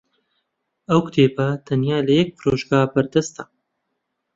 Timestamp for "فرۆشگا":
2.39-2.79